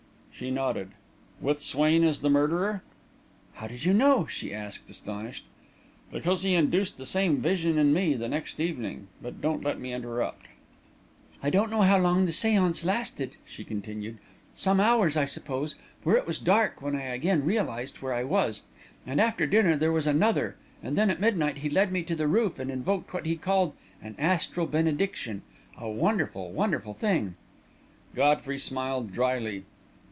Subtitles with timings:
[0.33, 0.93] She nodded.
[1.39, 2.81] "With Swain as the murderer?"
[3.53, 5.43] "How did you know?" she asked, astonished.
[6.11, 9.07] "Because he induced the same vision in me the next evening.
[9.21, 10.47] But don't let me interrupt."
[11.43, 14.17] "I don't know how long the séance lasted," she continued;
[14.55, 18.63] "some hours, I suppose, for it was dark when I again realised where I was.
[19.05, 22.27] And after dinner, there was another; and then at midnight he led me to the
[22.27, 25.43] roof and invoked what he called an astral benediction
[25.77, 27.35] a wonderful, wonderful thing...."
[28.15, 29.65] Godfrey smiled drily.